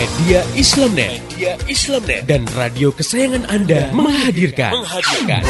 [0.00, 5.44] Media Islamnet, Media Islamnet dan radio kesayangan Anda menghadirkan, menghadirkan.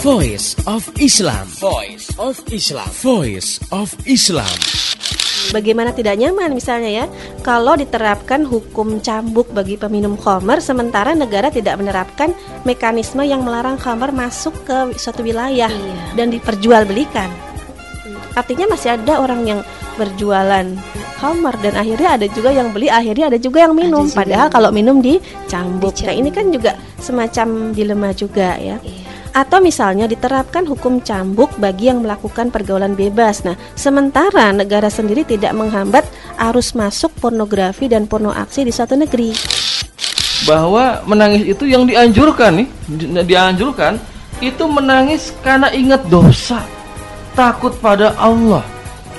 [0.00, 1.44] Voice of Islam.
[1.60, 2.88] Voice of Islam.
[3.04, 4.56] Voice of Islam.
[5.52, 7.06] Bagaimana tidak nyaman misalnya ya
[7.44, 12.32] kalau diterapkan hukum cambuk bagi peminum khamar sementara negara tidak menerapkan
[12.64, 16.16] mekanisme yang melarang khamar masuk ke suatu wilayah Iya.
[16.16, 17.49] dan diperjualbelikan.
[18.32, 19.60] Artinya masih ada orang yang
[19.94, 20.66] berjualan
[21.18, 24.08] khamar dan akhirnya ada juga yang beli, akhirnya ada juga yang minum.
[24.08, 24.24] juga.
[24.24, 25.92] Padahal kalau minum dicambuk.
[26.00, 26.20] Nah, Dicambuk.
[26.20, 28.78] ini kan juga semacam dilema juga ya.
[28.80, 29.08] Iya.
[29.30, 33.46] Atau misalnya diterapkan hukum cambuk bagi yang melakukan pergaulan bebas.
[33.46, 36.02] Nah, sementara negara sendiri tidak menghambat
[36.50, 39.30] arus masuk pornografi dan porno aksi di suatu negeri.
[40.40, 44.00] bahwa menangis itu yang dianjurkan nih di- dianjurkan
[44.40, 46.64] itu menangis karena ingat dosa
[47.40, 48.60] takut pada Allah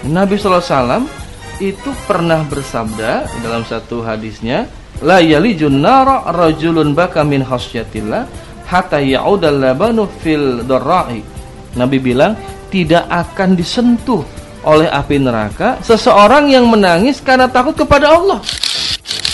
[0.05, 1.09] Nabi SAW
[1.57, 4.69] itu pernah bersabda dalam satu hadisnya
[5.01, 8.29] la yalijun nara rajulun baka min khasyatillah
[8.69, 11.25] hatta ya'udal labanu fil darra'i
[11.73, 12.37] Nabi bilang
[12.69, 14.21] tidak akan disentuh
[14.69, 18.37] oleh api neraka seseorang yang menangis karena takut kepada Allah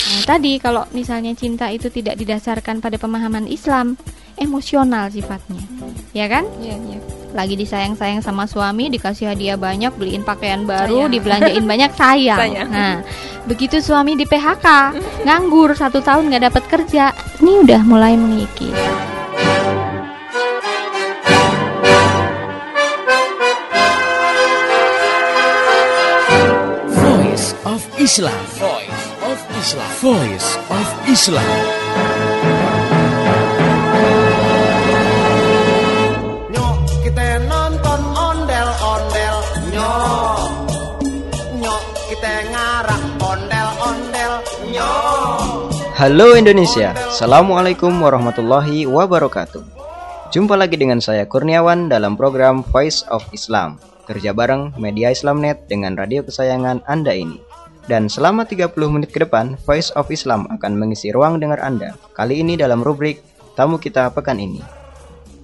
[0.08, 3.92] Nah, tadi kalau misalnya cinta itu tidak didasarkan pada pemahaman Islam,
[4.40, 5.60] emosional sifatnya.
[6.16, 6.48] Ya kan?
[6.64, 7.17] Iya, iya.
[7.36, 11.12] Lagi disayang-sayang sama suami, dikasih hadiah banyak, beliin pakaian baru, Sayang.
[11.12, 12.40] dibelanjain banyak, sayang.
[12.40, 12.68] Sayang.
[12.72, 12.96] Nah,
[13.44, 14.66] begitu suami di PHK,
[15.28, 17.12] nganggur satu tahun nggak dapat kerja,
[17.44, 18.72] ini udah mulai mengikis.
[26.88, 28.42] Voice of Islam.
[28.58, 29.90] Voice of Islam.
[30.02, 31.50] Voice of Islam.
[45.98, 49.66] Halo Indonesia, Assalamualaikum warahmatullahi wabarakatuh.
[50.30, 53.82] Jumpa lagi dengan saya Kurniawan dalam program Voice of Islam.
[54.06, 57.42] Kerja bareng Media Islamnet dengan radio kesayangan Anda ini.
[57.90, 61.98] Dan selama 30 menit ke depan, Voice of Islam akan mengisi ruang dengar Anda.
[62.14, 63.18] Kali ini dalam rubrik
[63.58, 64.62] Tamu Kita Pekan Ini.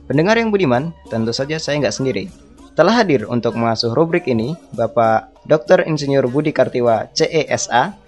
[0.06, 2.30] Pendengar yang budiman, tentu saja saya nggak sendiri.
[2.78, 5.82] Telah hadir untuk mengasuh rubrik ini Bapak Dr.
[5.82, 8.03] Insinyur Budi Kartiwa CESA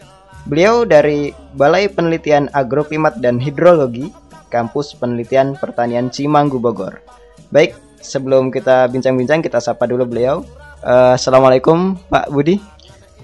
[0.46, 4.14] Beliau dari Balai Penelitian Agroklimat dan Hidrologi,
[4.46, 7.02] Kampus Penelitian Pertanian Cimanggu Bogor.
[7.50, 10.46] Baik, sebelum kita bincang-bincang, kita sapa dulu beliau.
[10.86, 12.62] Eh, Assalamualaikum Pak Budi.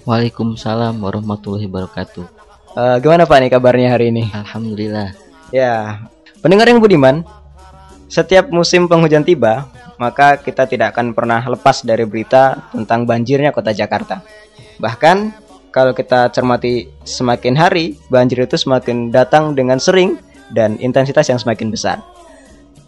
[0.03, 2.27] Waalaikumsalam warahmatullahi wabarakatuh.
[2.75, 4.27] Eh, gimana Pak nih kabarnya hari ini?
[4.34, 5.15] Alhamdulillah.
[5.54, 6.03] Ya,
[6.43, 7.22] pendengar yang budiman,
[8.10, 13.71] setiap musim penghujan tiba, maka kita tidak akan pernah lepas dari berita tentang banjirnya kota
[13.71, 14.27] Jakarta.
[14.83, 15.41] Bahkan
[15.72, 20.21] kalau kita cermati semakin hari, banjir itu semakin datang dengan sering
[20.53, 22.05] dan intensitas yang semakin besar.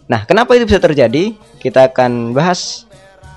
[0.05, 1.33] Nah, kenapa itu bisa terjadi?
[1.57, 2.85] Kita akan bahas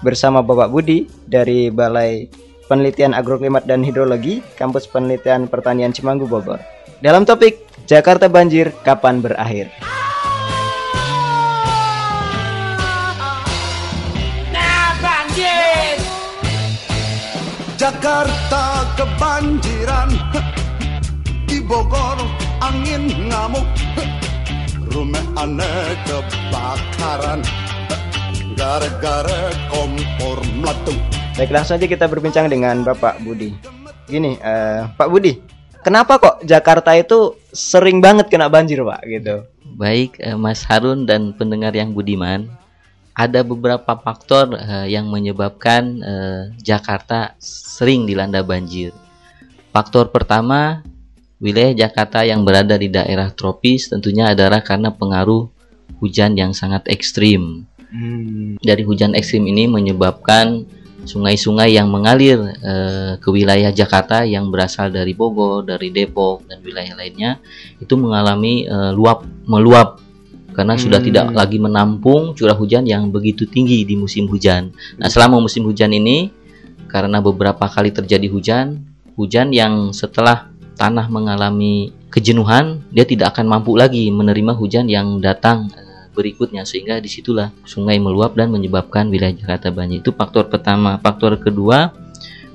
[0.03, 2.27] bersama Bapak Budi dari Balai
[2.67, 6.59] Penelitian Agroklimat dan Hidrologi, Kampus Penelitian Pertanian Cimanggu Bogor.
[6.99, 9.71] Dalam topik Jakarta banjir kapan berakhir?
[14.51, 15.95] Nah banjir
[17.79, 20.09] Jakarta kebanjiran
[21.45, 22.17] Di Bogor
[22.59, 23.67] angin ngamuk
[24.91, 27.45] Rumah aneh kebakaran
[28.57, 30.97] Gara-gara kompor meletup
[31.37, 33.53] Baik, langsung aja kita berbincang dengan Bapak Budi.
[34.09, 35.37] Gini, eh, Pak Budi,
[35.85, 39.05] kenapa kok Jakarta itu sering banget kena banjir, Pak?
[39.05, 39.45] Gitu.
[39.77, 42.49] Baik eh, Mas Harun dan pendengar yang budiman,
[43.17, 48.93] ada beberapa faktor eh, yang menyebabkan eh, Jakarta sering dilanda banjir.
[49.73, 50.85] Faktor pertama,
[51.41, 55.49] wilayah Jakarta yang berada di daerah tropis tentunya adalah karena pengaruh
[55.97, 57.65] hujan yang sangat ekstrim.
[58.61, 60.67] Dari hujan ekstrim ini menyebabkan
[61.07, 66.93] sungai-sungai yang mengalir eh, ke wilayah Jakarta yang berasal dari Bogor, dari Depok dan wilayah
[66.99, 67.39] lainnya
[67.79, 70.03] itu mengalami eh, luap meluap
[70.57, 71.07] karena sudah Hmm.
[71.13, 74.73] tidak lagi menampung curah hujan yang begitu tinggi di musim hujan.
[74.97, 76.33] Nah, selama musim hujan ini
[76.89, 78.81] karena beberapa kali terjadi hujan,
[79.13, 80.49] hujan yang setelah
[80.81, 86.97] tanah mengalami kejenuhan, dia tidak akan mampu lagi menerima hujan yang datang eh, berikutnya sehingga
[86.97, 90.01] di situlah sungai meluap dan menyebabkan wilayah Jakarta banjir.
[90.01, 90.97] Itu faktor pertama.
[90.97, 91.93] Faktor kedua,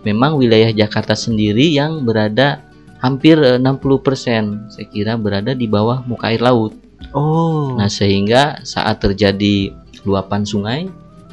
[0.03, 2.67] memang wilayah Jakarta sendiri yang berada
[2.99, 6.82] hampir eh, 60% saya kira berada di bawah muka air laut.
[7.11, 7.75] Oh.
[7.75, 10.81] Nah, sehingga saat terjadi luapan sungai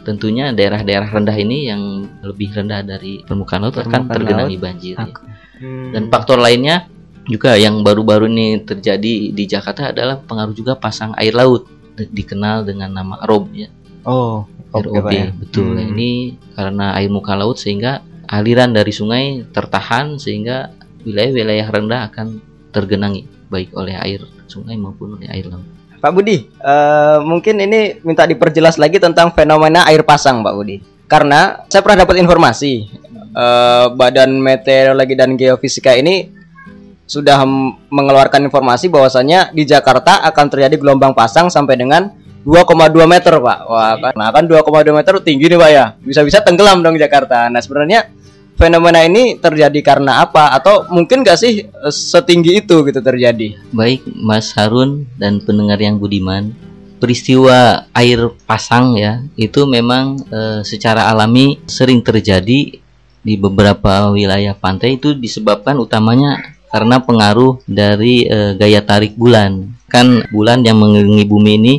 [0.06, 1.82] tentunya daerah-daerah rendah ini yang
[2.26, 4.96] lebih rendah dari permukaan laut akan Permukaan tergenangi laut banjir.
[4.98, 5.06] ya.
[5.60, 5.92] Hmm.
[5.94, 6.88] Dan faktor lainnya
[7.30, 12.64] juga yang baru-baru ini terjadi di Jakarta adalah pengaruh juga pasang air laut di- dikenal
[12.66, 13.70] dengan nama ROB ya.
[14.08, 15.30] oh, ROB Pak ya.
[15.36, 15.78] betul.
[15.78, 15.94] Hmm.
[15.94, 16.10] Ini
[16.56, 20.74] karena air muka laut sehingga aliran dari sungai tertahan sehingga
[21.06, 22.28] wilayah-wilayah rendah akan
[22.70, 25.66] tergenangi baik oleh air sungai maupun oleh air laut.
[26.00, 30.80] Pak Budi, eh, mungkin ini minta diperjelas lagi tentang fenomena air pasang, Pak Budi.
[31.12, 32.88] Karena saya pernah dapat informasi,
[33.36, 36.40] eh, Badan Meteorologi dan Geofisika ini
[37.10, 37.42] sudah
[37.90, 42.14] mengeluarkan informasi bahwasannya di Jakarta akan terjadi gelombang pasang sampai dengan
[42.46, 43.60] 2,2 meter, Pak.
[43.68, 45.86] Wah, kan, nah kan 2,2 meter tinggi nih, Pak ya.
[46.00, 47.52] Bisa-bisa tenggelam dong Jakarta.
[47.52, 48.08] Nah, sebenarnya
[48.60, 50.52] fenomena ini terjadi karena apa?
[50.52, 53.56] Atau mungkin gak sih eh, setinggi itu gitu terjadi?
[53.72, 56.52] Baik Mas Harun dan pendengar yang budiman,
[57.00, 62.76] peristiwa air pasang ya itu memang eh, secara alami sering terjadi
[63.20, 69.72] di beberapa wilayah pantai itu disebabkan utamanya karena pengaruh dari eh, gaya tarik bulan.
[69.90, 71.76] Kan bulan yang mengelilingi bumi ini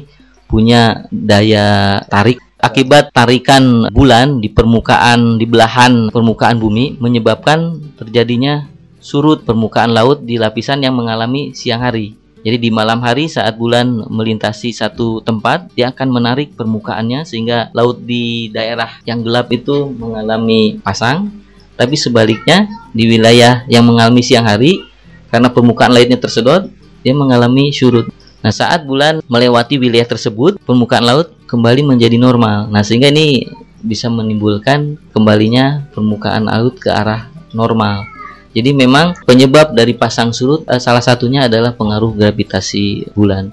[0.50, 8.68] punya daya tarik akibat tarikan bulan di permukaan di belahan permukaan bumi menyebabkan terjadinya
[9.00, 12.20] surut permukaan laut di lapisan yang mengalami siang hari.
[12.40, 18.00] Jadi di malam hari saat bulan melintasi satu tempat, dia akan menarik permukaannya sehingga laut
[18.00, 21.28] di daerah yang gelap itu mengalami pasang.
[21.76, 24.84] Tapi sebaliknya di wilayah yang mengalami siang hari
[25.28, 26.68] karena permukaan lautnya tersedot,
[27.04, 28.08] dia mengalami surut.
[28.40, 32.70] Nah, saat bulan melewati wilayah tersebut, permukaan laut kembali menjadi normal.
[32.70, 33.42] Nah, sehingga ini
[33.82, 38.06] bisa menimbulkan kembalinya permukaan laut ke arah normal.
[38.54, 43.50] Jadi memang penyebab dari pasang surut eh, salah satunya adalah pengaruh gravitasi bulan.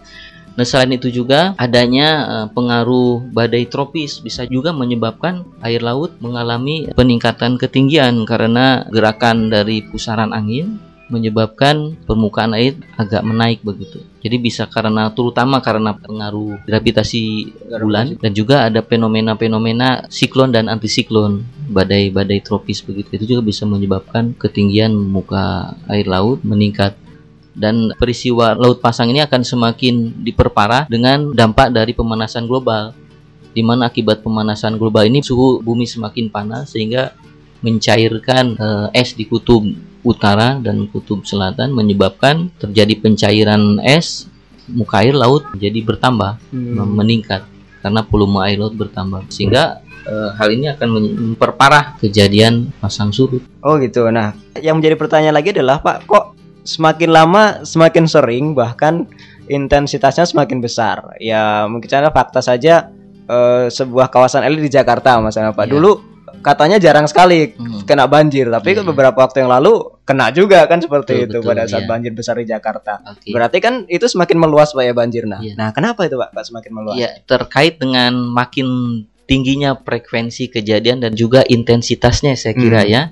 [0.57, 6.89] Nah, selain itu juga adanya eh, pengaruh badai tropis bisa juga menyebabkan air laut mengalami
[6.94, 14.04] peningkatan ketinggian karena gerakan dari pusaran angin menyebabkan permukaan air agak menaik begitu.
[14.19, 21.48] Jadi bisa karena terutama karena pengaruh gravitasi bulan dan juga ada fenomena-fenomena siklon dan antisiklon,
[21.71, 23.15] badai-badai tropis begitu.
[23.15, 27.00] Itu juga bisa menyebabkan ketinggian muka air laut meningkat
[27.57, 32.94] dan peristiwa laut pasang ini akan semakin diperparah dengan dampak dari pemanasan global
[33.57, 37.18] di mana akibat pemanasan global ini suhu bumi semakin panas sehingga
[37.65, 39.65] mencairkan eh, es di kutub
[40.07, 44.31] utara dan kutub selatan menyebabkan terjadi pencairan es
[44.71, 47.44] muka air laut jadi bertambah mem- meningkat
[47.83, 50.88] karena volume air laut bertambah sehingga eh, hal ini akan
[51.36, 54.07] memperparah kejadian pasang surut Oh gitu.
[54.07, 54.31] Nah,
[54.63, 59.04] yang menjadi pertanyaan lagi adalah Pak, kok semakin lama semakin sering bahkan
[59.51, 61.15] intensitasnya semakin besar?
[61.19, 62.88] Ya mungkin karena fakta saja
[63.27, 65.68] eh, sebuah kawasan elit di Jakarta misalnya Pak.
[65.68, 65.74] Iya.
[65.75, 65.92] Dulu
[66.39, 67.83] katanya jarang sekali Hmm.
[67.83, 68.83] kena banjir, tapi Iya.
[68.83, 71.89] beberapa waktu yang lalu kena juga kan seperti Betul, itu betul, pada saat iya.
[71.89, 72.93] banjir besar di Jakarta.
[73.03, 73.29] Oke.
[73.29, 75.23] Berarti kan itu semakin meluas Pak ya banjir.
[75.25, 75.53] Nah, Iya.
[75.55, 76.31] nah kenapa itu Pak?
[76.31, 76.95] Pak semakin meluas?
[76.95, 78.67] Ya, terkait dengan makin
[79.27, 82.89] tingginya frekuensi kejadian dan juga intensitasnya saya kira Hmm.
[82.89, 83.03] ya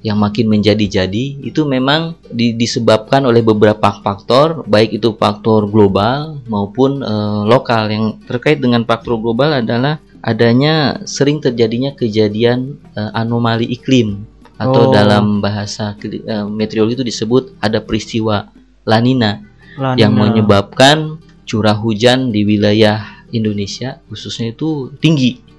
[0.00, 7.04] yang makin menjadi-jadi itu memang di- disebabkan oleh beberapa faktor baik itu faktor global maupun
[7.04, 14.24] eh, lokal yang terkait dengan faktor global adalah adanya sering terjadinya kejadian eh, anomali iklim
[14.60, 14.92] atau Oh.
[14.92, 18.52] dalam bahasa eh, meteorologi itu disebut ada peristiwa
[18.84, 19.40] lanina
[19.80, 19.96] Lanina.
[19.96, 21.16] yang menyebabkan
[21.48, 25.50] curah hujan di wilayah Indonesia khususnya itu tinggi.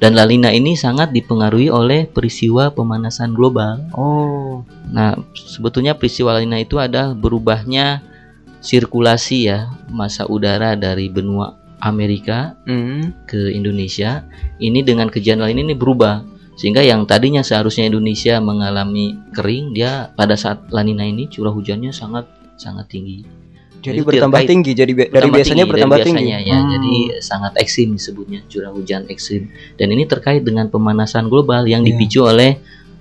[0.00, 3.84] Dan La Nina ini sangat dipengaruhi oleh peristiwa pemanasan global.
[3.92, 4.64] Oh.
[4.88, 8.00] Nah, sebetulnya peristiwa La Nina itu adalah berubahnya
[8.64, 13.12] sirkulasi ya masa udara dari benua Amerika Hmm.
[13.24, 14.24] ke Indonesia.
[14.56, 16.22] Ini dengan kejadian La Nina ini berubah
[16.54, 21.90] sehingga yang tadinya seharusnya Indonesia mengalami kering, dia pada saat La Nina ini curah hujannya
[21.90, 23.24] sangat sangat tinggi.
[23.80, 24.72] Jadi Itu bertambah terkait- tinggi.
[24.76, 26.24] Jadi be- dari bertambah biasanya tinggi, bertambah dari tinggi.
[26.28, 26.58] biasanya, ya.
[26.60, 26.70] Hmm.
[26.70, 26.92] Jadi
[27.24, 29.42] sangat ekstrim disebutnya curah hujan ekstrim.
[29.80, 31.96] Dan ini terkait dengan pemanasan global yang Iya.
[31.96, 32.60] dipicu oleh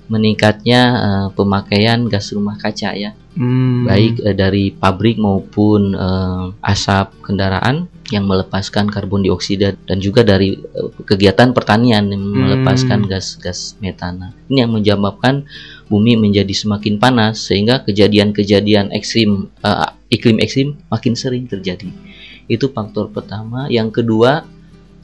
[0.09, 3.87] meningkatnya eh, pemakaian gas rumah kaca ya, Hmm.
[3.87, 10.57] baik eh, dari pabrik maupun eh, asap kendaraan yang melepaskan karbon dioksida dan juga dari
[10.57, 12.41] eh, kegiatan pertanian yang Hmm.
[12.41, 14.33] melepaskan gas-gas metana.
[14.49, 15.45] Ini yang menyebabkan
[15.87, 21.87] bumi menjadi semakin panas sehingga kejadian-kejadian ekstrim eh, iklim ekstrim makin sering terjadi.
[22.49, 23.69] Itu faktor pertama.
[23.69, 24.41] Yang kedua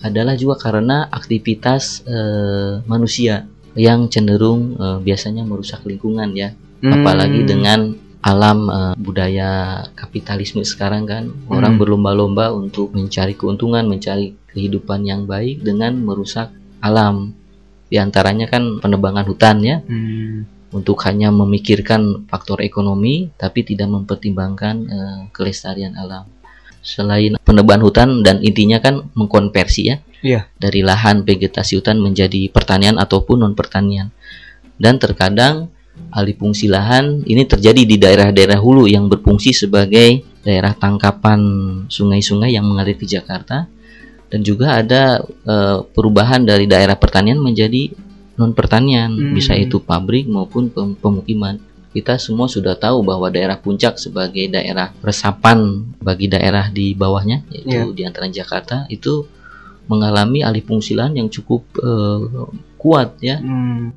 [0.01, 7.01] adalah juga karena aktivitas eh, manusia yang cenderung eh, biasanya merusak lingkungan ya, Hmm.
[7.01, 15.05] apalagi dengan alam eh, budaya kapitalisme sekarang kan orang berlomba-lomba untuk mencari keuntungan, mencari kehidupan
[15.05, 16.51] yang baik dengan merusak
[16.81, 17.31] alam.
[17.85, 19.77] Di antaranya kan penebangan hutan ya
[20.73, 26.25] untuk hanya memikirkan faktor ekonomi tapi tidak mempertimbangkan eh, kelestarian alam.
[26.85, 30.45] Selain penebangan hutan dan intinya kan mengkonversi ya Iya.
[30.55, 34.13] dari lahan vegetasi hutan menjadi pertanian ataupun non pertanian.
[34.77, 35.73] Dan terkadang
[36.13, 41.39] alih fungsi lahan ini terjadi di daerah-daerah hulu yang berfungsi sebagai daerah tangkapan
[41.87, 43.65] sungai-sungai yang mengalir ke Jakarta
[44.27, 47.89] dan juga ada eh, perubahan dari daerah pertanian menjadi
[48.35, 49.31] non pertanian, Hmm.
[49.31, 51.55] bisa itu pabrik maupun pem- pemukiman.
[51.95, 57.95] Kita semua sudah tahu bahwa daerah puncak sebagai daerah resapan bagi daerah di bawahnya yaitu
[57.95, 59.23] di antara Jakarta itu
[59.85, 62.21] mengalami alih fungsi lahan yang cukup eh,
[62.75, 63.41] kuat ya.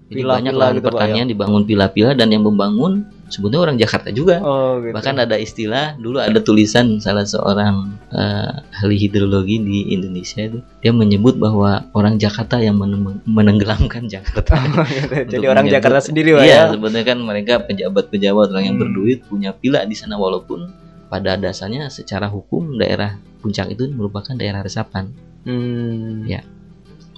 [0.09, 4.41] Jadi banyak lahan gitu, Pak, pertanian dibangun pila-pila dan yang membangun sebetulnya orang Jakarta juga.
[4.41, 4.97] Oh, gitu.
[4.97, 10.89] Bahkan ada istilah dulu ada tulisan salah seorang eh, ahli hidrologi di Indonesia itu dia
[10.91, 12.81] menyebut bahwa orang Jakarta yang
[13.25, 14.57] menenggelamkan Jakarta.
[14.57, 16.63] Jadi Untuk orang menyebut- Jakarta sendiri, Pak Iya, ya.
[16.73, 18.85] sebenarnya kan mereka pejabat-pejabat orang yang Hmm.
[18.87, 20.65] berduit punya pila di sana walaupun
[21.09, 25.13] pada dasarnya secara hukum daerah puncak itu merupakan daerah resapan.
[25.47, 26.27] Hmm.
[26.27, 26.43] Ya.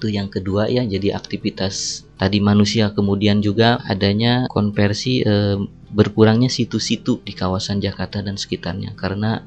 [0.01, 5.61] Itu yang kedua ya, jadi aktivitas tadi manusia kemudian juga adanya konversi eh,
[5.93, 9.45] berkurangnya situ-situ di kawasan Jakarta dan sekitarnya karena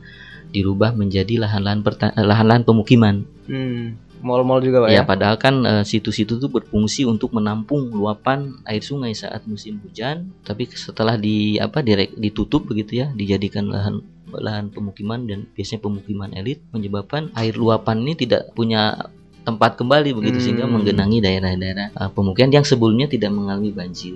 [0.53, 3.25] dirubah menjadi lahan-lahan eh, lahan-lahan pemukiman.
[3.50, 3.98] Hmm.
[4.24, 5.03] Mall-mall juga, Pak Ya, ya.
[5.03, 10.63] padahal kan eh, situ-situ itu berfungsi untuk menampung luapan air sungai saat musim hujan, tapi
[10.72, 14.00] setelah di apa direk- ditutup begitu ya, dijadikan lahan
[14.40, 18.98] lahan pemukiman dan biasanya pemukiman elit menyebabkan air luapan ini tidak punya
[19.44, 20.46] tempat kembali begitu Hmm.
[20.46, 24.16] sehingga menggenangi daerah-daerah eh, pemukiman yang sebelumnya tidak mengalami banjir.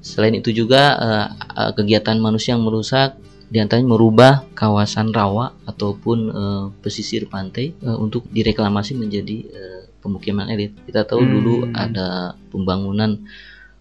[0.00, 1.26] Selain itu juga eh,
[1.60, 3.18] eh, kegiatan manusia yang merusak
[3.50, 10.48] di antaranya merubah kawasan rawa ataupun eh, pesisir pantai eh, untuk direklamasi menjadi eh, pemukiman
[10.48, 10.72] elit.
[10.86, 11.32] Kita tahu Hmm.
[11.34, 12.08] dulu ada
[12.48, 13.20] pembangunan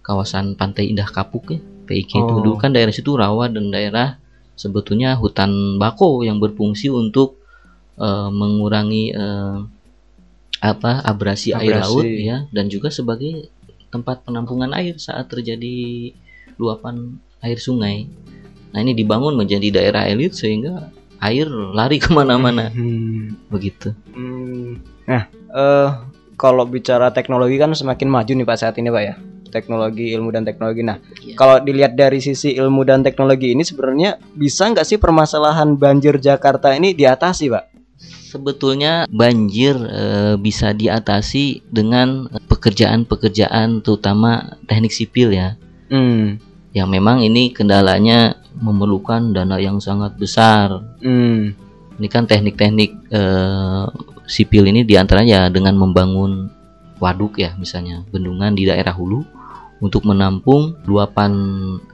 [0.03, 2.41] kawasan pantai Indah Kapuk ya, PIK itu Oh.
[2.41, 4.17] dulu kan daerah situ rawa dan daerah
[4.59, 7.39] sebetulnya hutan bako yang berfungsi untuk
[7.95, 9.57] eh, mengurangi eh,
[10.59, 11.87] apa abrasi, air Abrasi.
[11.87, 13.47] laut ya dan juga sebagai
[13.87, 16.11] tempat penampungan air saat terjadi
[16.59, 18.11] luapan air sungai.
[18.75, 20.91] Nah ini dibangun menjadi daerah elit sehingga
[21.23, 23.39] air lari ke mana-mana Hmm.
[23.47, 23.95] begitu.
[24.11, 24.83] Hmm.
[25.07, 25.89] Nah, eh
[26.35, 29.15] kalau bicara teknologi kan semakin maju nih Pak saat ini Pak ya.
[29.49, 30.81] Teknologi, ilmu dan teknologi.
[30.85, 31.35] Nah, Iya.
[31.35, 36.71] kalau dilihat dari sisi ilmu dan teknologi ini sebenarnya bisa nggak sih permasalahan banjir Jakarta
[36.77, 37.65] ini diatasi Pak?
[38.29, 45.57] Sebetulnya banjir eh, bisa diatasi dengan pekerjaan-pekerjaan terutama teknik sipil ya.
[45.89, 46.37] Hmm.
[46.69, 50.77] Yang memang ini kendalanya memerlukan dana yang sangat besar.
[51.01, 51.57] Hmm.
[51.97, 53.85] Ini kan teknik-teknik eh,
[54.29, 56.53] sipil ini di antaranya ya dengan membangun
[57.01, 59.25] waduk ya misalnya bendungan di daerah hulu
[59.79, 61.31] untuk menampung luapan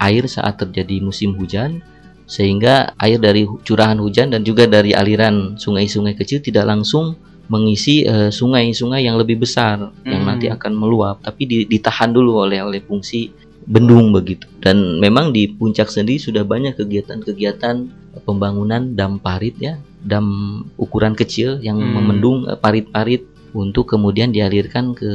[0.01, 1.81] air saat terjadi musim hujan
[2.25, 7.13] sehingga air dari curahan hujan dan juga dari aliran sungai-sungai kecil tidak langsung
[7.45, 10.29] mengisi eh, sungai-sungai yang lebih besar yang Hmm.
[10.33, 13.29] nanti akan meluap tapi di- ditahan dulu oleh oleh fungsi
[13.65, 17.75] bendung begitu dan memang di puncak sendiri sudah banyak kegiatan-kegiatan
[18.25, 20.25] pembangunan dam parit ya dam
[20.81, 21.93] ukuran kecil yang Hmm.
[22.01, 25.09] memendung eh, parit-parit untuk kemudian dialirkan ke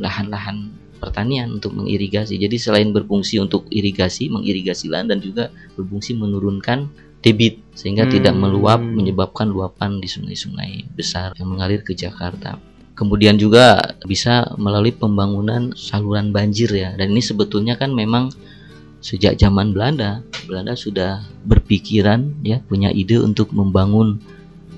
[0.00, 2.36] lahan-lahan pertanian untuk mengirigasi.
[2.36, 6.90] Jadi selain berfungsi untuk irigasi, mengirigasi lahan dan juga berfungsi menurunkan
[7.22, 8.12] debit sehingga Hmm.
[8.14, 12.58] tidak meluap menyebabkan luapan di sungai-sungai besar yang mengalir ke Jakarta.
[12.98, 13.78] Kemudian juga
[14.10, 16.94] bisa melalui pembangunan saluran banjir ya.
[16.98, 18.34] Dan ini sebetulnya kan memang
[18.98, 24.18] sejak zaman Belanda, Belanda sudah berpikiran ya punya ide untuk membangun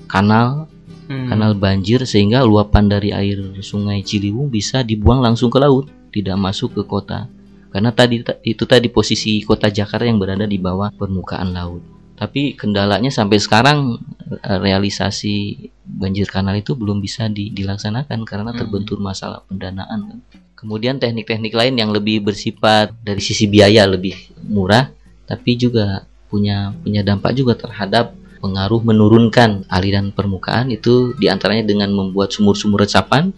[0.05, 0.69] kanal
[1.11, 1.27] Hmm.
[1.27, 6.75] kanal banjir sehingga luapan dari air sungai Ciliwung bisa dibuang langsung ke laut, tidak masuk
[6.75, 7.31] ke kota.
[7.71, 11.79] Karena tadi itu tadi posisi kota Jakarta yang berada di bawah permukaan laut.
[12.19, 13.97] Tapi kendalanya sampai sekarang
[14.31, 18.59] eh, realisasi banjir kanal itu belum bisa di- dilaksanakan karena Hmm.
[18.59, 20.19] terbentur masalah pendanaan kan.
[20.55, 24.13] Kemudian teknik-teknik lain yang lebih bersifat dari sisi biaya lebih
[24.45, 24.93] murah
[25.25, 31.89] tapi juga punya punya dampak juga terhadap pengaruh menurunkan aliran permukaan itu di antaranya dengan
[31.93, 33.33] membuat sumur-sumur resapan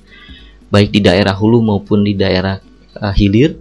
[0.74, 2.58] baik di daerah hulu maupun di daerah
[2.98, 3.54] eh, hilir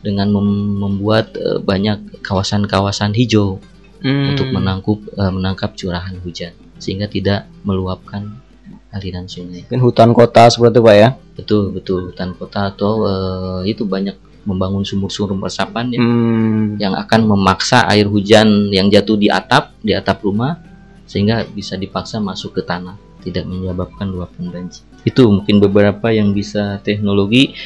[0.00, 3.60] dengan mem- membuat eh, banyak kawasan-kawasan hijau
[3.98, 4.30] Hmm.
[4.30, 8.38] untuk menangkup eh, menangkap curahan hujan sehingga tidak meluapkan
[8.94, 9.66] aliran sungai.
[9.66, 11.08] Mungkin hutan kota seperti itu Pak ya.
[11.34, 14.14] Betul betul hutan kota atau eh, itu banyak
[14.46, 16.78] membangun sumur-sumur resapan ya Hmm.
[16.78, 20.62] yang akan memaksa air hujan yang jatuh di atap di atap rumah
[21.04, 26.78] sehingga bisa dipaksa masuk ke tanah tidak menyebabkan luapan banjir itu mungkin beberapa yang bisa
[26.80, 27.56] teknologi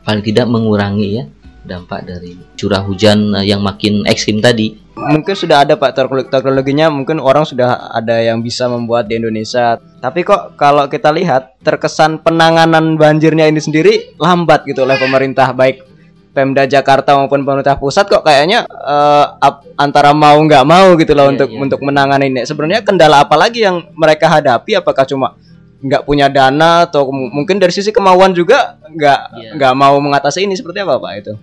[0.00, 1.24] paling tidak mengurangi ya
[1.60, 6.92] dampak dari curah hujan eh, yang makin ekstrim tadi Mungkin sudah ada Pak teknologi- teknologinya,
[6.92, 9.80] mungkin orang sudah ada yang bisa membuat di Indonesia.
[9.80, 15.88] Tapi kok kalau kita lihat terkesan penanganan banjirnya ini sendiri lambat gitu oleh pemerintah baik
[16.30, 21.26] Pemda Jakarta maupun pemerintah pusat kok kayaknya eh, ap- antara mau nggak mau gitu loh
[21.26, 21.58] Iya, untuk iya.
[21.64, 22.40] untuk menangani ini.
[22.44, 24.76] Sebenarnya kendala apa lagi yang mereka hadapi?
[24.76, 25.32] Apakah cuma
[25.80, 29.20] nggak punya dana atau mungkin dari sisi kemauan juga nggak
[29.56, 31.34] nggak mau mengatasi ini seperti apa Pak itu?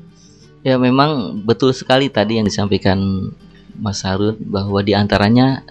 [0.62, 2.98] Ya memang betul sekali tadi yang disampaikan
[3.78, 5.66] Mas Harun bahwa di antaranya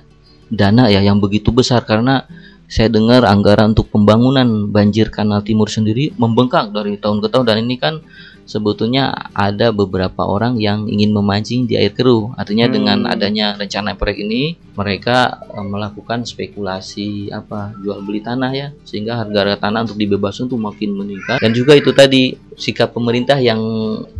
[0.50, 2.26] dana ya yang begitu besar karena
[2.66, 7.56] saya dengar anggaran untuk pembangunan banjir kanal timur sendiri membengkak dari tahun ke tahun dan
[7.62, 8.02] ini kan
[8.46, 12.74] sebetulnya ada beberapa orang yang ingin memancing di air keruh artinya Hmm.
[12.78, 19.18] dengan adanya rencana proyek ini mereka eh, melakukan spekulasi apa jual beli tanah ya sehingga
[19.18, 23.60] harga-harga tanah untuk dibebaskan tuh makin meningkat dan juga itu tadi sikap pemerintah yang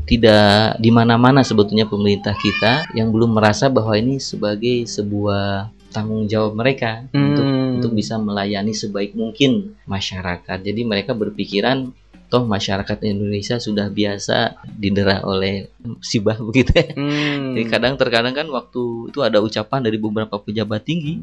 [0.04, 6.52] tidak di mana-mana sebetulnya pemerintah kita yang belum merasa bahwa ini sebagai sebuah tanggung jawab
[6.52, 7.80] mereka untuk Hmm.
[7.80, 10.58] untuk bisa melayani sebaik mungkin masyarakat.
[10.60, 11.88] Jadi mereka berpikiran
[12.26, 16.90] toh masyarakat Indonesia sudah biasa didera oleh musibah begitu ya.
[16.92, 17.54] Hmm.
[17.54, 21.22] Jadi kadang terkadang kan waktu itu ada ucapan dari beberapa pejabat tinggi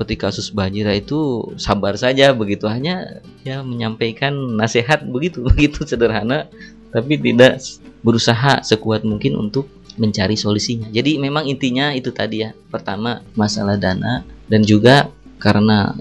[0.00, 6.48] seperti kasus banjir itu sabar saja begitu hanya ya menyampaikan nasihat begitu begitu sederhana
[6.88, 7.60] tapi tidak
[8.00, 9.68] berusaha sekuat mungkin untuk
[10.00, 10.88] mencari solusinya.
[10.88, 12.56] Jadi memang intinya itu tadi ya.
[12.72, 15.92] Pertama masalah dana dan juga karena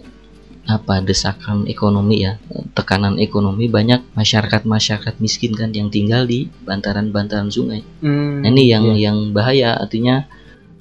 [0.70, 2.38] apa desakan ekonomi ya
[2.78, 8.46] tekanan ekonomi banyak masyarakat masyarakat miskin kan yang tinggal di bantaran-bantaran sungai Hmm.
[8.46, 9.10] Nah, ini yang Iya.
[9.10, 10.30] yang bahaya artinya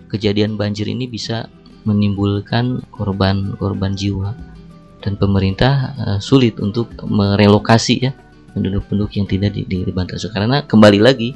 [0.07, 1.49] kejadian banjir ini bisa
[1.83, 4.37] menimbulkan korban-korban jiwa
[5.01, 8.13] dan pemerintah eh, sulit untuk merelokasi ya
[8.53, 11.33] penduduk-penduduk yang tidak di, di bantaran sungai karena kembali lagi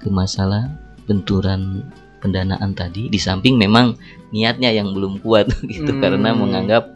[0.00, 0.64] ke masalah
[1.04, 1.84] benturan
[2.22, 3.98] pendanaan tadi di samping memang
[4.30, 6.00] niatnya yang belum kuat gitu Hmm.
[6.00, 6.94] karena menganggap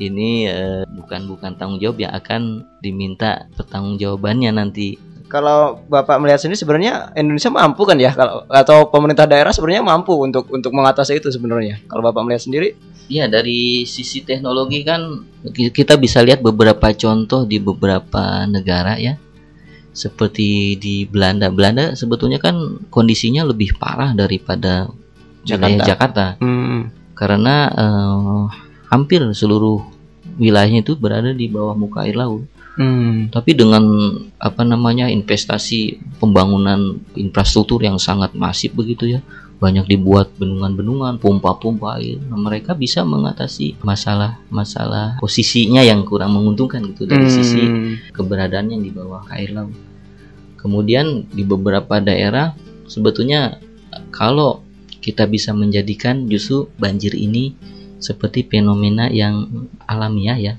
[0.00, 4.96] ini eh, bukan bukan tanggung jawab yang akan diminta pertanggungjawabannya nanti
[5.30, 10.10] Kalau Bapak melihat sini sebenarnya Indonesia mampu kan ya kalau atau pemerintah daerah sebenarnya mampu
[10.18, 11.78] untuk untuk mengatasi itu sebenarnya.
[11.86, 12.74] Kalau Bapak melihat sendiri,
[13.10, 19.18] Ya dari sisi teknologi kan ki- kita bisa lihat beberapa contoh di beberapa negara ya.
[19.90, 21.50] Seperti di Belanda.
[21.50, 24.90] Belanda sebetulnya kan kondisinya lebih parah daripada
[25.42, 26.26] wilayah Jakarta.
[26.38, 28.42] hmm, Karena eh,
[28.90, 29.80] hampir seluruh
[30.36, 32.44] wilayahnya itu berada di bawah muka air laut.
[32.76, 33.84] hmm, Tapi dengan
[34.36, 39.20] apa namanya investasi pembangunan infrastruktur yang sangat masif begitu ya,
[39.60, 42.18] banyak dibuat bendungan-bendungan, pompa-pompa air.
[42.26, 48.82] Nah, mereka bisa mengatasi masalah-masalah posisinya yang kurang menguntungkan gitu dari sisi hmm, keberadaan yang
[48.82, 49.76] di bawah air laut.
[50.56, 52.52] Kemudian di beberapa daerah
[52.84, 53.56] sebetulnya
[54.12, 54.60] kalau
[55.00, 57.56] kita bisa menjadikan justru banjir ini
[58.00, 60.54] seperti fenomena yang alamiah ya.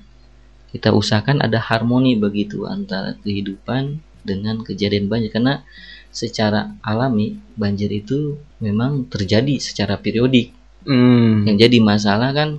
[0.71, 5.65] Kita usahakan ada harmoni begitu antara kehidupan dengan kejadian banjir karena
[6.13, 10.55] secara alami banjir itu memang terjadi secara periodik.
[10.87, 12.49] hmm, Yang jadi masalah kan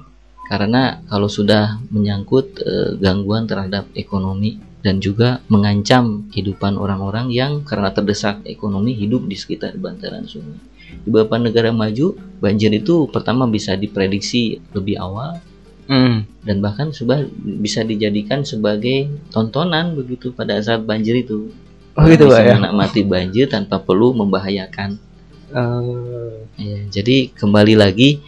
[0.50, 7.94] karena kalau sudah menyangkut eh, gangguan terhadap ekonomi dan juga mengancam kehidupan orang-orang yang karena
[7.94, 10.58] terdesak ekonomi hidup di sekitar bantaran sungai.
[11.02, 15.40] Di beberapa negara maju, banjir itu pertama bisa diprediksi lebih awal
[15.88, 16.44] hmm.
[16.44, 21.50] dan bahkan sudah bisa dijadikan sebagai tontonan begitu pada saat banjir itu.
[21.92, 22.56] Oh gitu bisa ya.
[22.56, 24.96] menikmati banjir tanpa perlu membahayakan
[25.52, 28.20] Eh, Ya, jadi kembali lagi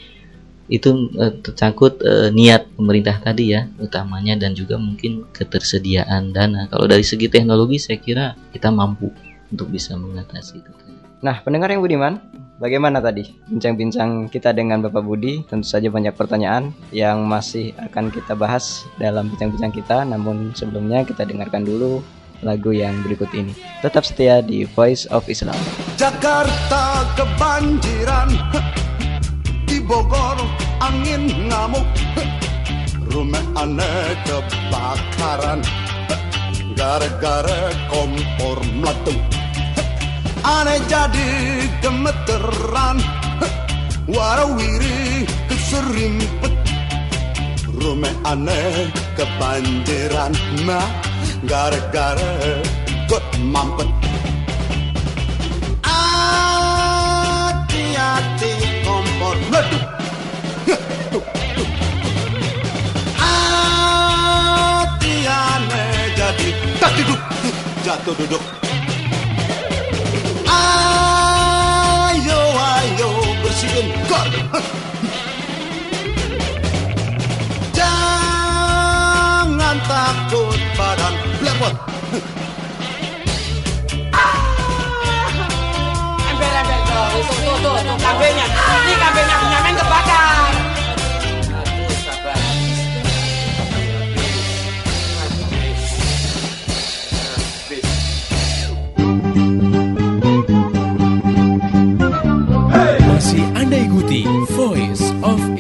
[0.65, 6.65] itu eh, tercangkut eh, niat pemerintah tadi ya utamanya dan juga mungkin ketersediaan dana.
[6.73, 9.13] Kalau dari segi teknologi saya kira kita mampu
[9.53, 10.73] untuk bisa mengatasi itu.
[11.21, 12.17] Nah, pendengar yang budiman,
[12.59, 15.43] bagaimana tadi bincang-bincang kita dengan Bapak Budi?
[15.47, 20.03] Tentu saja banyak pertanyaan yang masih akan kita bahas dalam bincang-bincang kita.
[20.07, 22.03] Namun sebelumnya kita dengarkan dulu
[22.45, 23.57] lagu yang berikut ini.
[23.81, 25.57] Tetap setia di Voice of Islam.
[25.97, 28.29] Jakarta kebanjiran
[29.65, 30.43] Di Bogor
[30.83, 31.87] angin ngamuk
[33.15, 35.63] Rumah aneh kebakaran
[36.75, 39.34] Gara-gara kompor meletup
[40.45, 41.33] aneh jadi
[41.81, 43.01] gemeteran.
[44.05, 46.53] Warawiri keserimpet.
[47.73, 50.37] Rumah aneh kebanjiran.
[50.69, 50.85] Nah
[51.49, 52.61] gara-gara
[53.09, 53.89] kot mampet.
[55.85, 57.65] Hati-hati
[58.85, 59.37] kompor.
[59.49, 59.85] Meledup
[63.17, 66.49] Hati aneh jadi
[66.81, 67.21] tak duduk
[67.85, 68.64] Jatuh duduk
[72.11, 73.11] ayo ayo
[73.43, 74.29] bersihin kor
[77.75, 78.63] jangan
[79.89, 81.75] takut badan lepot
[86.35, 88.47] Ember-ember tuh, tuh, tuh, tuh, tuh, kambingnya.
[88.91, 89.74] Ini.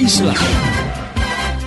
[0.04, 0.36] Islam.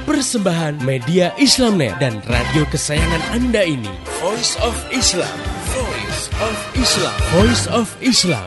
[0.06, 3.90] Persembahan media Islamnet dan radio kesayangan Anda ini.
[4.22, 5.34] Voice of Islam.
[5.74, 7.18] Voice of Islam.
[7.34, 8.46] Voice of Islam.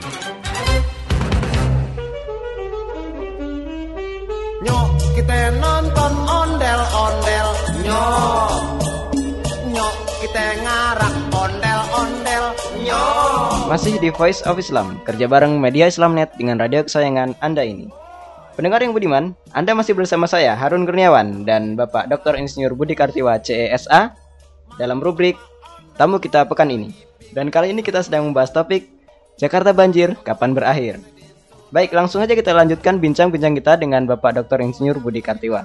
[4.62, 7.48] Nyok kita nonton ondel-ondel.
[7.82, 8.62] Nyok.
[9.74, 12.44] Nyok kita ngarak ondel-ondel.
[12.86, 13.66] Nyok.
[13.66, 17.90] Masih di Voice of Islam, kerja bareng media Islamnet dengan radio kesayangan Anda ini.
[18.60, 22.36] Pendengar yang budiman, Anda masih bersama saya Harun Kurniawan dan Bapak Dr.
[22.36, 24.12] Insinyur Budi Kartiwa CESA
[24.76, 25.40] dalam rubrik
[25.96, 26.92] Tamu Kita Pekan ini.
[27.32, 28.84] Dan kali ini kita sedang membahas topik
[29.40, 31.00] Jakarta Banjir, kapan berakhir?
[31.72, 34.60] Baik, langsung aja kita lanjutkan bincang-bincang kita dengan Bapak Dr.
[34.60, 35.64] Insinyur Budi Kartiwa.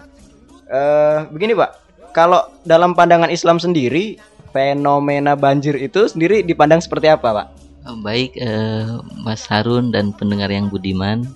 [0.72, 1.72] Eh, begini Pak,
[2.16, 4.24] kalau dalam pandangan Islam sendiri,
[4.56, 7.48] fenomena banjir itu sendiri dipandang seperti apa Pak?
[7.92, 8.88] Oh, Baik, eh,
[9.20, 11.28] Mas Harun dan pendengar yang budiman,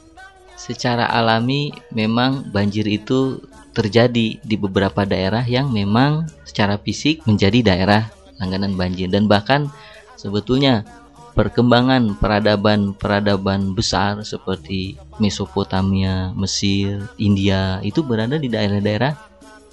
[0.60, 3.40] secara alami memang banjir itu
[3.72, 8.12] terjadi di beberapa daerah yang memang secara fisik menjadi daerah
[8.44, 9.72] langganan banjir dan bahkan
[10.20, 10.84] sebetulnya
[11.32, 19.16] perkembangan peradaban-peradaban besar seperti Mesopotamia, Mesir, India itu berada di daerah-daerah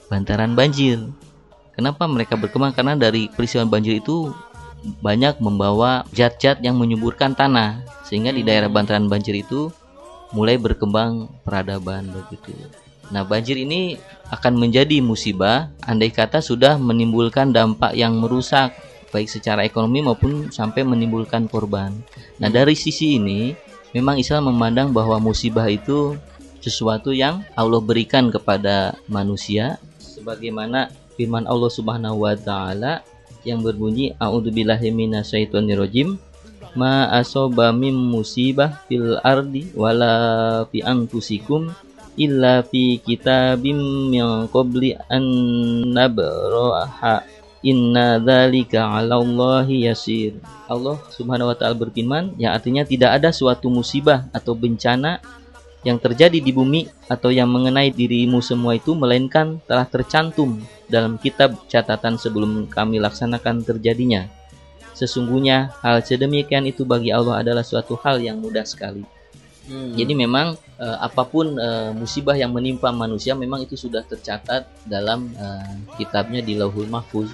[0.06, 1.02] bantaran banjir.
[1.74, 2.70] Kenapa mereka berkembang?
[2.70, 4.30] Karena dari peristiwa banjir itu
[5.02, 9.74] banyak membawa zat-zat yang menyuburkan tanah sehingga di daerah bantaran banjir itu
[10.36, 12.52] mulai berkembang peradaban begitu.
[13.08, 13.96] Nah, banjir ini
[14.28, 18.76] akan menjadi musibah andai kata sudah menimbulkan dampak yang merusak
[19.14, 21.96] baik secara ekonomi maupun sampai menimbulkan korban.
[22.36, 23.56] Nah, dari sisi ini
[23.96, 26.18] memang Islam memandang bahwa musibah itu
[26.60, 33.06] sesuatu yang Allah berikan kepada manusia sebagaimana firman Allah Subhanahu wa taala
[33.46, 36.18] yang berbunyi a'udzubillahi minasyaitonirrajim
[36.76, 41.72] ma asoba mim musibah fil ardi wala fi anfusikum
[42.20, 45.24] illa fi kitabim min qabli an
[45.96, 47.24] nabraha
[47.64, 50.36] inna dzalika 'ala Allahi yasir
[50.68, 55.18] Allah Subhanahu wa taala berfirman yang artinya tidak ada suatu musibah atau bencana
[55.86, 60.58] yang terjadi di bumi atau yang mengenai dirimu semua itu melainkan telah tercantum
[60.90, 64.26] dalam kitab catatan sebelum kami laksanakan terjadinya.
[64.96, 69.04] Sesungguhnya hal sedemikian itu bagi Allah adalah suatu hal yang mudah sekali.
[69.66, 75.26] Jadi memang eh, apa pun eh, musibah yang menimpa manusia memang itu sudah tercatat dalam
[75.34, 77.28] eh, kitabnya di Lauhul Mahfuz.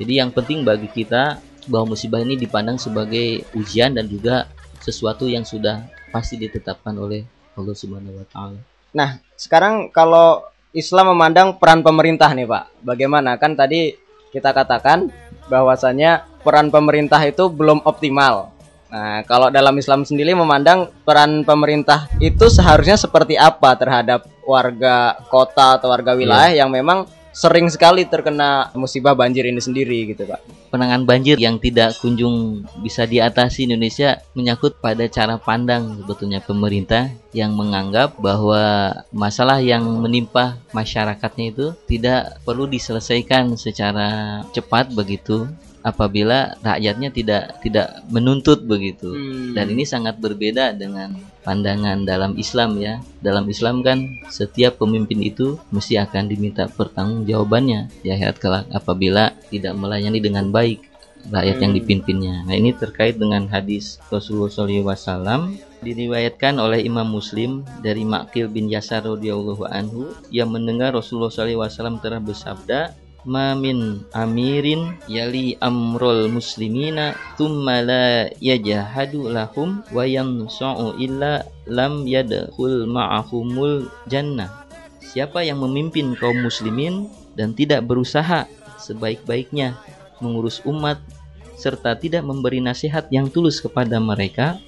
[0.00, 1.36] Jadi yang penting bagi kita
[1.68, 4.48] bahwa musibah ini dipandang sebagai ujian dan juga
[4.80, 8.60] sesuatu yang sudah pasti ditetapkan oleh Allah Subhanahu wa taala.
[8.96, 13.36] Nah, sekarang kalau Islam memandang peran pemerintah nih Pak, bagaimana?
[13.36, 13.92] Kan tadi
[14.32, 15.12] kita katakan
[15.52, 18.54] bahwasanya peran pemerintah itu belum optimal.
[18.86, 25.82] Nah, kalau dalam Islam sendiri memandang peran pemerintah itu seharusnya seperti apa terhadap warga kota
[25.82, 27.02] atau warga wilayah yang memang
[27.36, 30.72] sering sekali terkena musibah banjir ini sendiri gitu Pak.
[30.72, 37.52] Penanganan banjir yang tidak kunjung bisa diatasi Indonesia menyangkut pada cara pandang sebetulnya pemerintah yang
[37.52, 45.44] menganggap bahwa masalah yang menimpa masyarakatnya itu tidak perlu diselesaikan secara cepat begitu
[45.86, 49.14] apabila rakyatnya tidak tidak menuntut begitu.
[49.54, 51.14] Dan ini sangat berbeda dengan
[51.46, 52.98] pandangan dalam Islam ya.
[53.22, 59.78] Dalam Islam kan setiap pemimpin itu mesti akan diminta pertanggungjawabannya di akhirat kelak apabila tidak
[59.78, 60.82] melayani dengan baik
[61.30, 62.42] rakyat yang dipimpinnya.
[62.46, 69.06] Nah ini terkait dengan hadis Rasulullah SAW diriwayatkan oleh Imam Muslim dari Makil bin Yasar
[69.06, 72.94] radhiyallahu anhu yang mendengar Rasulullah SAW telah bersabda
[73.26, 82.86] ma min amirin yali amrul muslimina thumma la yajahadu lahum wa yansa'u illa lam yadkhul
[82.86, 84.64] ma'ahumul jannah
[85.02, 88.46] Siapa yang memimpin kaum muslimin dan tidak berusaha
[88.78, 89.74] sebaik-baiknya
[90.20, 91.00] mengurus umat
[91.56, 94.60] serta tidak memberi nasihat yang tulus kepada mereka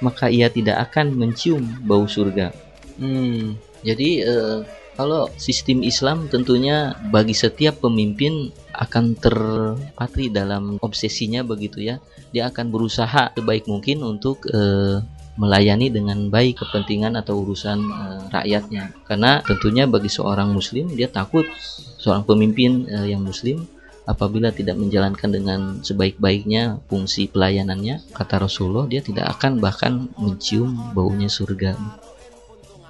[0.00, 2.54] maka ia tidak akan mencium bau surga.
[2.96, 3.56] Hmm.
[3.84, 4.58] Jadi eh,
[5.00, 11.96] kalau sistem Islam tentunya bagi setiap pemimpin akan terpatri dalam obsesinya begitu ya.
[12.36, 15.00] Dia akan berusaha sebaik mungkin untuk eh,
[15.40, 18.92] melayani dengan baik kepentingan atau urusan eh, rakyatnya.
[19.08, 21.48] Karena tentunya bagi seorang muslim dia takut
[21.96, 23.64] seorang pemimpin eh, yang muslim
[24.04, 31.32] apabila tidak menjalankan dengan sebaik-baiknya fungsi pelayanannya kata Rasulullah dia tidak akan bahkan mencium baunya
[31.32, 31.72] surga.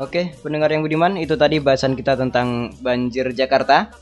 [0.01, 3.93] Oke, pendengar yang budiman, itu tadi bahasan kita tentang banjir Jakarta.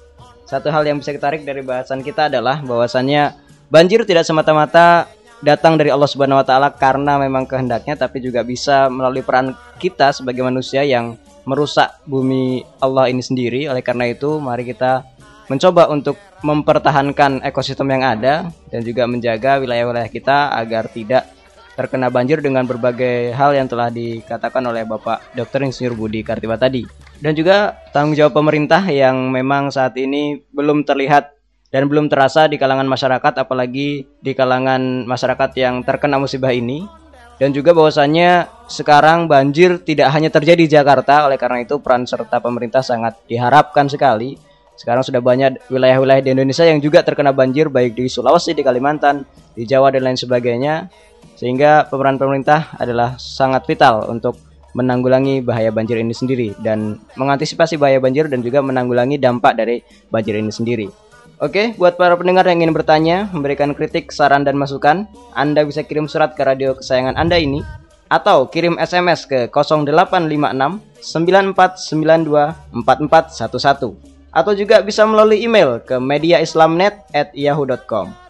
[0.47, 3.35] Satu hal yang bisa kita tarik dari bahasan kita adalah bahwasannya
[3.67, 5.11] banjir tidak semata-mata
[5.43, 10.15] datang dari Allah Subhanahu wa taala karena memang kehendaknya tapi juga bisa melalui peran kita
[10.15, 13.67] sebagai manusia yang merusak bumi Allah ini sendiri.
[13.67, 15.03] Oleh karena itu, mari kita
[15.51, 16.15] mencoba untuk
[16.47, 21.27] mempertahankan ekosistem yang ada dan juga menjaga wilayah-wilayah kita agar tidak
[21.79, 25.63] terkena banjir dengan berbagai hal yang telah dikatakan oleh Bapak Dr.
[25.63, 26.83] Insinyur Budi Kartiwa tadi.
[27.23, 31.39] Dan juga tanggung jawab pemerintah yang memang saat ini belum terlihat
[31.71, 36.83] dan belum terasa di kalangan masyarakat apalagi di kalangan masyarakat yang terkena musibah ini.
[37.39, 42.43] Dan juga bahwasannya sekarang banjir tidak hanya terjadi di Jakarta, oleh karena itu peran serta
[42.43, 44.35] pemerintah sangat diharapkan sekali.
[44.75, 49.23] Sekarang sudah banyak wilayah-wilayah di Indonesia yang juga terkena banjir baik di Sulawesi, di Kalimantan,
[49.55, 50.91] di Jawa dan lain sebagainya.
[51.39, 54.37] Sehingga pemeran pemerintah adalah sangat vital untuk
[54.75, 60.37] menanggulangi bahaya banjir ini sendiri dan mengantisipasi bahaya banjir dan juga menanggulangi dampak dari banjir
[60.37, 60.91] ini sendiri.
[61.39, 65.07] Oke, buat para pendengar yang ingin bertanya, memberikan kritik, saran, dan masukan,
[65.39, 67.63] Anda bisa kirim surat ke radio kesayangan Anda ini
[68.11, 78.28] atau kirim SMS ke 0856 9492 4411 atau juga bisa melalui email ke mediaislamnet@yahoo.com.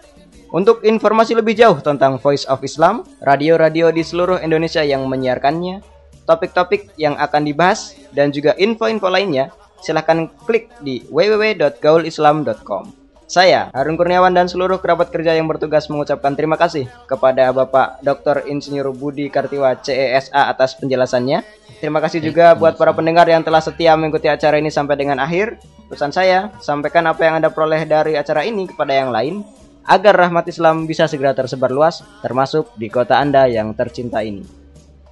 [0.48, 5.84] Untuk informasi lebih jauh tentang Voice of Islam, radio-radio di seluruh Indonesia yang menyiarkannya,
[6.24, 9.52] topik-topik yang akan dibahas, dan juga info-info lainnya,
[9.84, 12.96] silahkan klik di www.gaulislam.com.
[13.28, 18.48] Saya, Harun Kurniawan dan seluruh kerabat kerja yang bertugas mengucapkan terima kasih kepada Bapak Dr.
[18.48, 21.44] Insinyur Budi Kartiwa CESA atas penjelasannya.
[21.76, 25.60] Terima kasih juga buat para pendengar yang telah setia mengikuti acara ini sampai dengan akhir.
[25.92, 29.44] Pesan saya, sampaikan apa yang Anda peroleh dari acara ini kepada yang lain
[29.88, 34.44] agar rahmat Islam bisa segera tersebar luas, termasuk di kota Anda yang tercinta ini.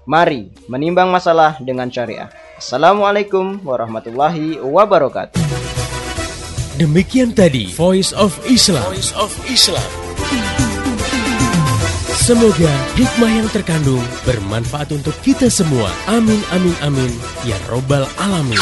[0.07, 2.31] Mari menimbang masalah dengan syariah.
[2.61, 5.35] Assalamualaikum warahmatullahi wabarakatuh.
[6.77, 8.85] Demikian tadi Voice of Islam.
[8.93, 9.89] Voice of Islam.
[12.27, 15.91] Semoga hikmah yang terkandung bermanfaat untuk kita semua.
[16.11, 17.13] Amin amin amin
[17.47, 18.59] ya robbal alamin.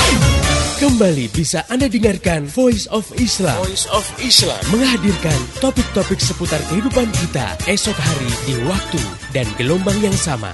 [0.75, 3.55] Kembali bisa Anda dengarkan Voice of Islam.
[3.63, 8.99] Voice of Islam menghadirkan topik-topik seputar kehidupan kita esok hari di waktu
[9.31, 10.51] dan gelombang yang sama.